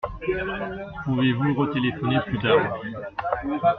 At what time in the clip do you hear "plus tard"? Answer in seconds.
2.25-2.79